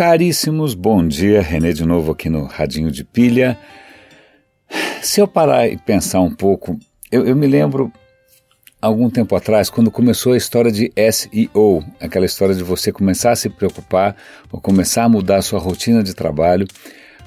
[0.00, 3.58] Caríssimos, bom dia, René de novo aqui no Radinho de Pilha.
[5.02, 6.78] Se eu parar e pensar um pouco,
[7.12, 7.92] eu, eu me lembro
[8.80, 13.36] algum tempo atrás, quando começou a história de SEO, aquela história de você começar a
[13.36, 14.16] se preocupar
[14.50, 16.66] ou começar a mudar a sua rotina de trabalho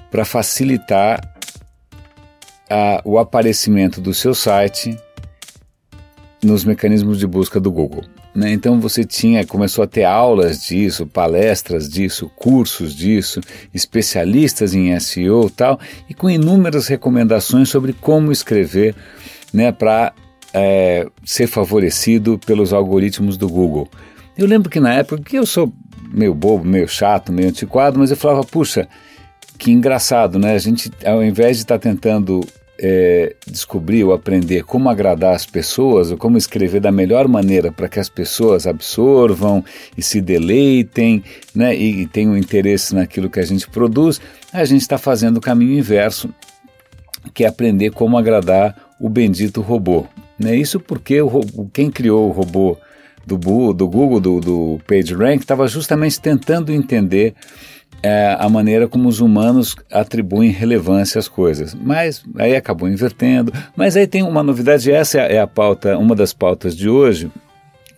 [0.10, 1.22] para facilitar
[2.68, 4.98] a, o aparecimento do seu site
[6.44, 8.04] nos mecanismos de busca do Google.
[8.36, 8.52] Né?
[8.52, 13.40] Então você tinha, começou a ter aulas disso, palestras disso, cursos disso,
[13.74, 18.96] especialistas em SEO tal, e com inúmeras recomendações sobre como escrever
[19.54, 20.14] né, para
[20.54, 23.90] é, ser favorecido pelos algoritmos do Google.
[24.36, 25.72] Eu lembro que na época, que eu sou
[26.12, 28.88] meio bobo, meio chato, meio antiquado, mas eu falava, puxa,
[29.58, 30.54] que engraçado, né?
[30.54, 32.42] A gente, ao invés de estar tá tentando
[32.86, 37.88] é, descobrir ou aprender como agradar as pessoas, ou como escrever da melhor maneira para
[37.88, 39.64] que as pessoas absorvam
[39.98, 41.24] e se deleitem,
[41.56, 44.20] né, e, e tenham interesse naquilo que a gente produz,
[44.52, 46.30] a gente está fazendo o caminho inverso,
[47.34, 50.06] que é aprender como agradar o bendito robô.
[50.38, 50.54] Né?
[50.58, 51.30] Isso porque o,
[51.72, 52.78] quem criou o robô
[53.26, 57.34] do, do Google, do, do PageRank, estava justamente tentando entender
[58.04, 61.74] é, a maneira como os humanos atribuem relevância às coisas.
[61.74, 63.54] Mas aí acabou invertendo.
[63.76, 67.32] Mas aí tem uma novidade, essa é a pauta, uma das pautas de hoje,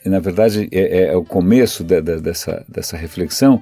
[0.06, 3.62] e na verdade é, é, é o começo de, de, dessa, dessa reflexão,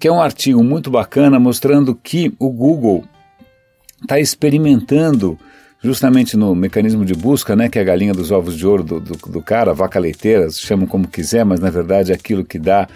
[0.00, 3.04] que é um artigo muito bacana mostrando que o Google
[4.00, 5.38] está experimentando
[5.82, 9.00] justamente no mecanismo de busca, né, que é a galinha dos ovos de ouro do,
[9.00, 12.88] do, do cara, vaca leiteira, chamam como quiser, mas na verdade é aquilo que dá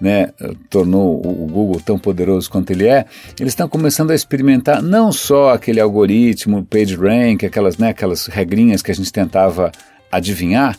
[0.00, 0.30] né,
[0.70, 3.04] tornou o Google tão poderoso quanto ele é,
[3.38, 8.90] eles estão começando a experimentar não só aquele algoritmo, PageRank, aquelas, né, aquelas regrinhas que
[8.90, 9.72] a gente tentava
[10.10, 10.76] adivinhar,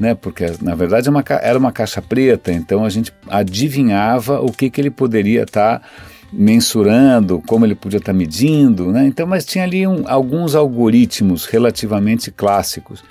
[0.00, 1.12] né, porque na verdade é
[1.42, 5.86] era uma caixa preta, então a gente adivinhava o que, que ele poderia estar tá
[6.32, 11.44] mensurando, como ele podia estar tá medindo, né, então, mas tinha ali um, alguns algoritmos
[11.44, 13.04] relativamente clássicos.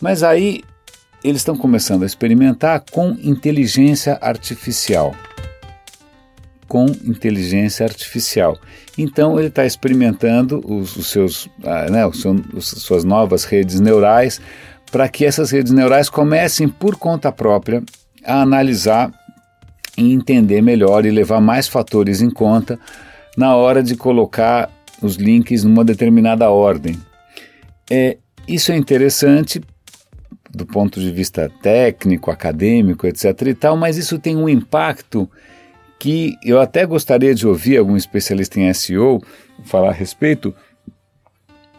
[0.00, 0.62] Mas aí
[1.24, 5.14] eles estão começando a experimentar com inteligência artificial.
[6.66, 8.58] Com inteligência artificial.
[8.96, 13.80] Então ele está experimentando os, os seus, ah, né, os seu, os, suas novas redes
[13.80, 14.40] neurais
[14.90, 17.82] para que essas redes neurais comecem por conta própria
[18.24, 19.10] a analisar
[19.96, 22.78] e entender melhor e levar mais fatores em conta
[23.36, 26.98] na hora de colocar os links numa determinada ordem.
[27.90, 29.60] É, isso é interessante
[30.54, 33.42] do ponto de vista técnico, acadêmico, etc.
[33.46, 35.28] e tal, mas isso tem um impacto
[35.98, 39.20] que eu até gostaria de ouvir algum especialista em SEO
[39.64, 40.54] falar a respeito,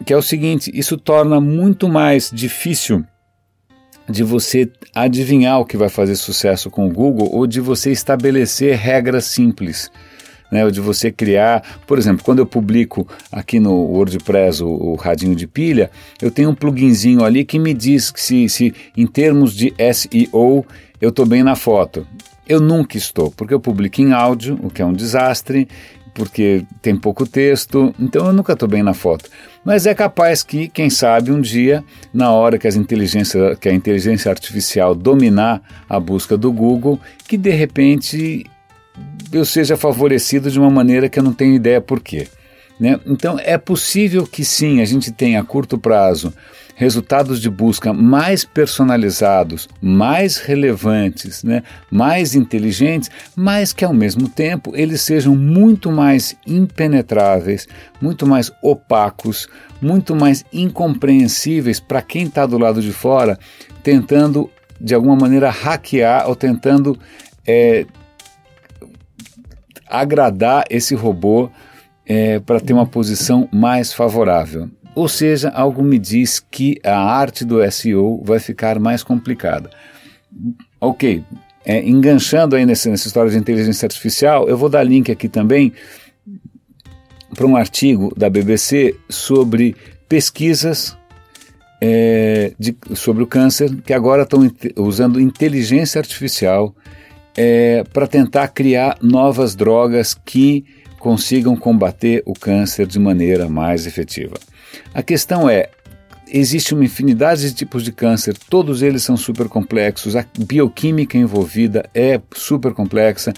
[0.05, 3.05] que é o seguinte: isso torna muito mais difícil
[4.09, 8.75] de você adivinhar o que vai fazer sucesso com o Google ou de você estabelecer
[8.77, 9.91] regras simples
[10.53, 15.35] né, de você criar, por exemplo, quando eu publico aqui no WordPress o, o radinho
[15.35, 15.89] de pilha,
[16.21, 20.63] eu tenho um pluginzinho ali que me diz que se, se em termos de SEO
[21.01, 22.05] eu estou bem na foto.
[22.47, 25.67] Eu nunca estou, porque eu publico em áudio, o que é um desastre,
[26.13, 29.29] porque tem pouco texto, então eu nunca estou bem na foto.
[29.65, 33.73] Mas é capaz que, quem sabe, um dia, na hora que, as inteligência, que a
[33.73, 38.45] inteligência artificial dominar a busca do Google, que de repente
[39.31, 42.27] eu seja favorecido de uma maneira que eu não tenho ideia por quê.
[42.79, 42.99] Né?
[43.05, 46.33] Então é possível que sim, a gente tenha a curto prazo
[46.75, 51.63] resultados de busca mais personalizados, mais relevantes, né?
[51.89, 57.67] mais inteligentes, mas que ao mesmo tempo eles sejam muito mais impenetráveis,
[58.01, 59.47] muito mais opacos,
[59.81, 63.37] muito mais incompreensíveis para quem está do lado de fora,
[63.83, 64.49] tentando
[64.79, 66.97] de alguma maneira hackear ou tentando
[67.45, 67.85] é,
[69.93, 71.51] agradar esse robô
[72.03, 74.69] é, para ter uma posição mais favorável.
[74.95, 79.69] Ou seja, algo me diz que a arte do SEO vai ficar mais complicada.
[80.81, 81.23] Ok,
[81.63, 85.71] é, enganchando aí nessa, nessa história de inteligência artificial, eu vou dar link aqui também
[87.35, 89.75] para um artigo da BBC sobre
[90.09, 90.97] pesquisas
[91.79, 96.75] é, de, sobre o câncer que agora estão usando inteligência artificial
[97.37, 100.65] é, para tentar criar novas drogas que
[100.99, 104.35] consigam combater o câncer de maneira mais efetiva.
[104.93, 105.69] A questão é,
[106.27, 111.89] existe uma infinidade de tipos de câncer, todos eles são super complexos, a bioquímica envolvida
[111.93, 113.33] é super complexa.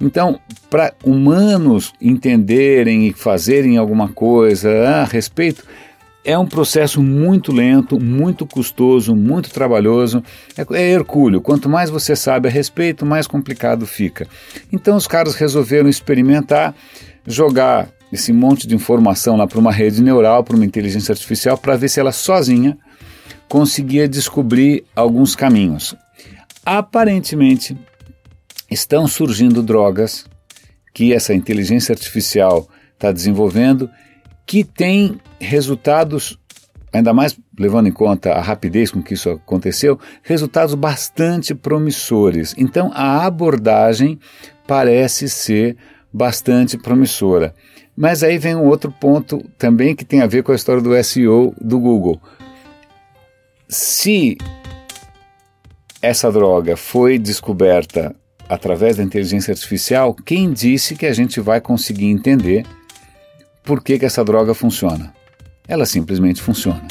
[0.00, 0.38] Então,
[0.70, 5.64] para humanos entenderem e fazerem alguma coisa a respeito,
[6.24, 10.22] é um processo muito lento, muito custoso, muito trabalhoso.
[10.56, 11.40] É, é hercúleo.
[11.40, 14.26] Quanto mais você sabe a respeito, mais complicado fica.
[14.72, 16.74] Então os caras resolveram experimentar,
[17.26, 21.76] jogar esse monte de informação lá para uma rede neural, para uma inteligência artificial, para
[21.76, 22.76] ver se ela sozinha
[23.48, 25.94] conseguia descobrir alguns caminhos.
[26.64, 27.76] Aparentemente,
[28.70, 30.26] estão surgindo drogas
[30.92, 33.88] que essa inteligência artificial está desenvolvendo
[34.48, 36.40] que têm resultados,
[36.90, 42.54] ainda mais levando em conta a rapidez com que isso aconteceu, resultados bastante promissores.
[42.56, 44.18] Então a abordagem
[44.66, 45.76] parece ser
[46.10, 47.54] bastante promissora.
[47.94, 50.96] Mas aí vem um outro ponto também que tem a ver com a história do
[51.04, 52.18] SEO do Google.
[53.68, 54.38] Se
[56.00, 58.16] essa droga foi descoberta
[58.48, 62.64] através da inteligência artificial, quem disse que a gente vai conseguir entender
[63.68, 65.12] por que, que essa droga funciona?
[65.68, 66.88] Ela simplesmente funciona.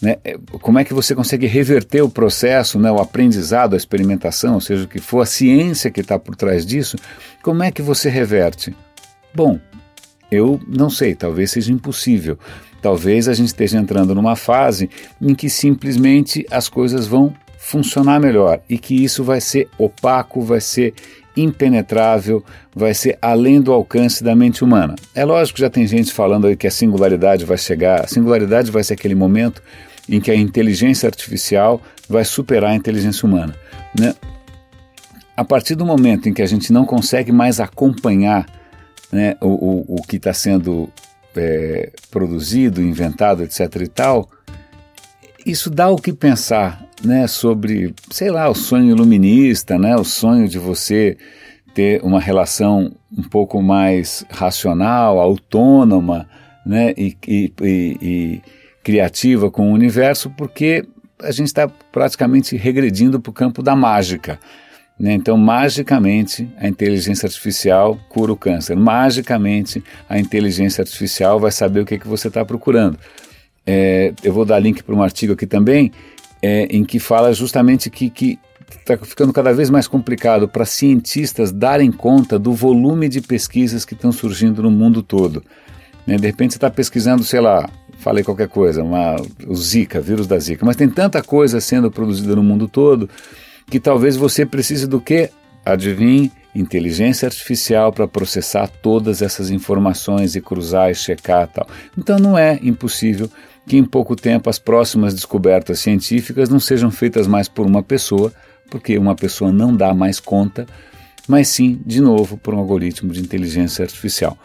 [0.00, 0.16] Né?
[0.24, 4.60] É, como é que você consegue reverter o processo, né, o aprendizado, a experimentação, ou
[4.62, 6.96] seja, o que for, a ciência que está por trás disso,
[7.42, 8.74] como é que você reverte?
[9.34, 9.60] Bom,
[10.32, 12.38] eu não sei, talvez seja impossível.
[12.80, 14.88] Talvez a gente esteja entrando numa fase
[15.20, 20.60] em que simplesmente as coisas vão funcionar melhor e que isso vai ser opaco, vai
[20.62, 20.94] ser
[21.36, 22.44] impenetrável,
[22.74, 24.94] vai ser além do alcance da mente humana.
[25.14, 28.70] É lógico que já tem gente falando aí que a singularidade vai chegar, a singularidade
[28.70, 29.62] vai ser aquele momento
[30.08, 33.54] em que a inteligência artificial vai superar a inteligência humana.
[33.98, 34.14] Né?
[35.36, 38.46] A partir do momento em que a gente não consegue mais acompanhar
[39.12, 40.88] né, o, o, o que está sendo
[41.36, 43.60] é, produzido, inventado, etc.
[43.82, 44.30] e tal,
[45.44, 50.48] isso dá o que pensar né, sobre, sei lá, o sonho iluminista, né, o sonho
[50.48, 51.16] de você
[51.74, 56.28] ter uma relação um pouco mais racional, autônoma
[56.64, 58.42] né, e, e, e, e
[58.82, 60.86] criativa com o universo, porque
[61.22, 64.38] a gente está praticamente regredindo para o campo da mágica.
[64.98, 65.12] Né?
[65.12, 68.74] Então, magicamente, a inteligência artificial cura o câncer.
[68.74, 72.98] Magicamente, a inteligência artificial vai saber o que, é que você está procurando.
[73.66, 75.92] É, eu vou dar link para um artigo aqui também
[76.46, 78.38] é, em que fala justamente que
[78.78, 83.94] está ficando cada vez mais complicado para cientistas darem conta do volume de pesquisas que
[83.94, 85.42] estão surgindo no mundo todo.
[86.06, 86.16] Né?
[86.16, 90.38] De repente você está pesquisando, sei lá, falei qualquer coisa, uma, o Zika, vírus da
[90.38, 93.10] Zika, mas tem tanta coisa sendo produzida no mundo todo
[93.68, 95.28] que talvez você precise do que?
[95.64, 101.66] Adivinhe, inteligência artificial para processar todas essas informações e cruzar e checar tal.
[101.98, 103.28] Então não é impossível
[103.66, 108.32] que em pouco tempo as próximas descobertas científicas não sejam feitas mais por uma pessoa,
[108.70, 110.66] porque uma pessoa não dá mais conta,
[111.26, 114.38] mas sim, de novo, por um algoritmo de inteligência artificial.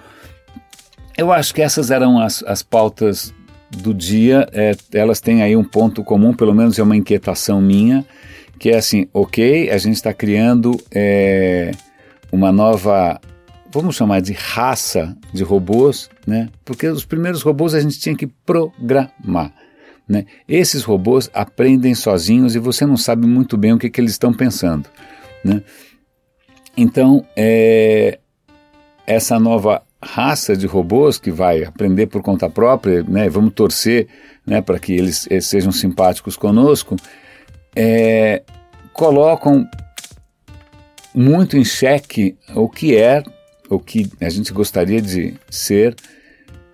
[1.18, 3.34] Eu acho que essas eram as, as pautas
[3.70, 8.06] do dia, é, elas têm aí um ponto comum, pelo menos é uma inquietação minha,
[8.58, 11.72] que é assim, ok, a gente está criando é,
[12.32, 13.20] uma nova
[13.72, 16.50] vamos chamar de raça de robôs, né?
[16.66, 19.54] Porque os primeiros robôs a gente tinha que programar.
[20.08, 20.26] Né?
[20.48, 24.34] Esses robôs aprendem sozinhos e você não sabe muito bem o que, que eles estão
[24.34, 24.90] pensando.
[25.44, 25.64] Né?
[26.76, 28.20] Então, é,
[29.08, 33.30] essa nova raça de robôs que vai aprender por conta própria, né?
[33.30, 34.08] vamos torcer
[34.46, 36.98] né, para que eles, eles, sejam simpáticos conosco,
[37.74, 38.44] é,
[38.92, 39.66] colocam
[41.14, 43.24] muito em xeque o que é
[43.76, 45.96] o que a gente gostaria de ser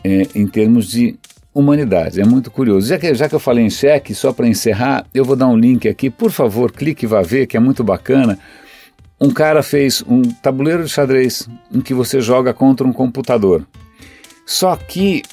[0.03, 1.17] é, em termos de
[1.53, 2.21] humanidade.
[2.21, 2.87] É muito curioso.
[2.87, 5.57] Já que, já que eu falei em cheque, só para encerrar, eu vou dar um
[5.57, 6.09] link aqui.
[6.09, 8.37] Por favor, clique e vá ver, que é muito bacana.
[9.19, 13.65] Um cara fez um tabuleiro de xadrez em que você joga contra um computador.
[14.45, 15.23] Só que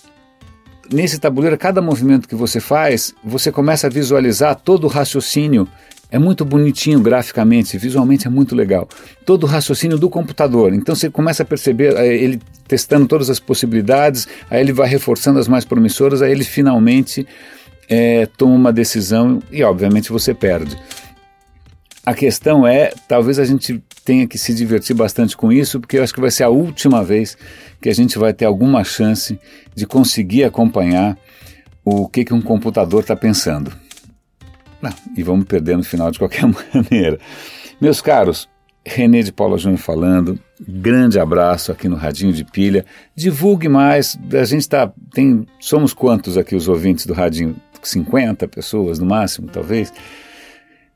[0.90, 5.68] nesse tabuleiro, cada movimento que você faz, você começa a visualizar todo o raciocínio
[6.14, 8.88] é muito bonitinho graficamente, visualmente é muito legal.
[9.26, 10.72] Todo o raciocínio do computador.
[10.72, 15.40] Então você começa a perceber eh, ele testando todas as possibilidades, aí ele vai reforçando
[15.40, 17.26] as mais promissoras, aí ele finalmente
[17.88, 20.78] é, toma uma decisão e, obviamente, você perde.
[22.06, 26.04] A questão é, talvez a gente tenha que se divertir bastante com isso, porque eu
[26.04, 27.36] acho que vai ser a última vez
[27.80, 29.36] que a gente vai ter alguma chance
[29.74, 31.18] de conseguir acompanhar
[31.84, 33.82] o que, que um computador está pensando.
[34.84, 37.18] Não, e vamos perder no final de qualquer maneira.
[37.80, 38.48] Meus caros,
[38.84, 42.84] Renê de Paula Júnior falando, grande abraço aqui no Radinho de Pilha.
[43.16, 47.56] Divulgue mais, a gente está, tem, somos quantos aqui os ouvintes do Radinho?
[47.82, 49.92] 50 pessoas no máximo, talvez.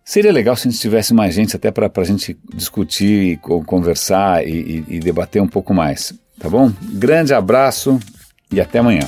[0.05, 4.85] Seria legal se a gente tivesse mais gente até para a gente discutir, conversar e,
[4.89, 6.73] e, e debater um pouco mais, tá bom?
[6.95, 7.99] Grande abraço
[8.51, 9.05] e até amanhã.